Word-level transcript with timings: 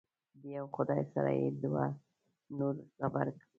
د 0.41 0.43
یو 0.57 0.65
خدای 0.75 1.01
سره 1.13 1.31
یې 1.39 1.47
دوه 1.63 1.85
نور 2.59 2.75
غبرګ 2.99 3.35
کړي. 3.39 3.47